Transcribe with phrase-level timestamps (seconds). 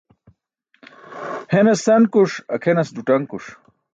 [1.53, 3.45] Henas sankuṣ, akʰenas ḍuṭaṅkuṣ.